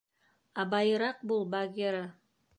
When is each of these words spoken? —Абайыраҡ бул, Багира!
—Абайыраҡ 0.63 1.21
бул, 1.33 1.47
Багира! 1.53 2.03